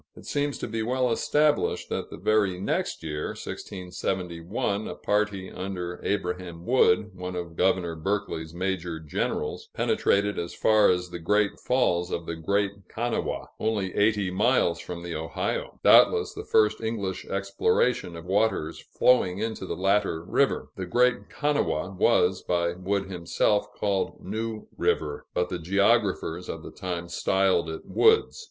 It 0.15 0.25
seems 0.25 0.57
to 0.57 0.67
be 0.67 0.81
well 0.81 1.11
established 1.11 1.89
that 1.89 2.09
the 2.09 2.17
very 2.17 2.59
next 2.59 3.03
year 3.03 3.35
(1671), 3.35 4.87
a 4.87 4.95
party 4.95 5.51
under 5.51 5.99
Abraham 6.03 6.65
Wood, 6.65 7.11
one 7.15 7.35
of 7.35 7.55
Governor 7.55 7.93
Berkeley's 7.95 8.51
major 8.51 8.99
generals, 8.99 9.69
penetrated 9.75 10.39
as 10.39 10.55
far 10.55 10.89
as 10.89 11.11
the 11.11 11.19
Great 11.19 11.59
Falls 11.59 12.09
of 12.09 12.25
the 12.25 12.35
Great 12.35 12.89
Kanawha, 12.89 13.49
only 13.59 13.93
eighty 13.93 14.31
miles 14.31 14.79
from 14.79 15.03
the 15.03 15.13
Ohio 15.13 15.79
doubtless 15.83 16.33
the 16.33 16.45
first 16.45 16.81
English 16.81 17.27
exploration 17.27 18.15
of 18.15 18.25
waters 18.25 18.79
flowing 18.79 19.37
into 19.37 19.67
the 19.67 19.75
latter 19.77 20.23
river. 20.23 20.69
The 20.77 20.87
Great 20.87 21.29
Kanawha 21.29 21.91
was, 21.91 22.41
by 22.41 22.73
Wood 22.73 23.05
himself, 23.05 23.71
called 23.75 24.19
New 24.19 24.67
River, 24.75 25.27
but 25.35 25.49
the 25.49 25.59
geographers 25.59 26.49
of 26.49 26.63
the 26.63 26.71
time 26.71 27.07
styled 27.07 27.69
it 27.69 27.83
Wood's. 27.85 28.39